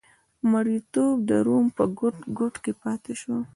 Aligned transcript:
مریتوب 0.51 1.15
د 1.29 1.31
روم 1.47 1.65
په 1.77 1.83
ګوټ 1.99 2.15
ګوټ 2.37 2.55
کې 2.63 2.71
پاتې 2.81 3.13
شو. 3.21 3.35